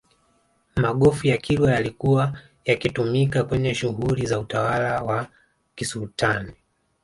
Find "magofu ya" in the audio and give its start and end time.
0.75-1.37